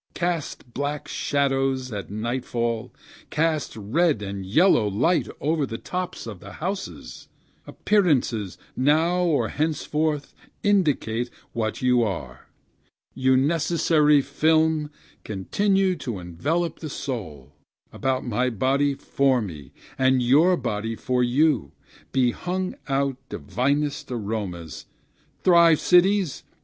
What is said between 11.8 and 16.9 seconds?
you are; You necessary film, continue to envelop the